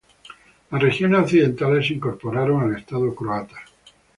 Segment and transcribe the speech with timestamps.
[0.71, 3.57] Las regiones occidentales se incorporaron al estado croata.